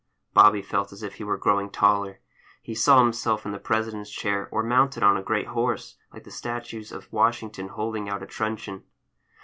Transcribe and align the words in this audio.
Bobby 0.33 0.63
felt 0.63 0.91
as 0.91 1.03
if 1.03 1.17
he 1.17 1.23
were 1.23 1.37
growing 1.37 1.69
taller. 1.69 2.21
He 2.63 2.73
saw 2.73 3.03
himself 3.03 3.45
in 3.45 3.51
the 3.51 3.59
President's 3.59 4.09
chair, 4.09 4.47
or 4.51 4.63
mounted 4.63 5.03
on 5.03 5.15
a 5.15 5.21
great 5.21 5.49
horse, 5.49 5.97
like 6.11 6.23
the 6.23 6.31
statues 6.31 6.91
of 6.91 7.13
Washington, 7.13 7.67
holding 7.67 8.09
out 8.09 8.23
a 8.23 8.25
truncheon. 8.25 8.83